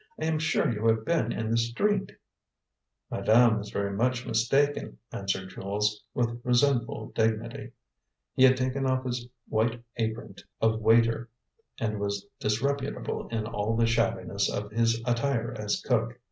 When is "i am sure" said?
0.19-0.73